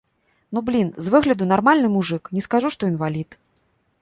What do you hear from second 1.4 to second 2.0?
нармальны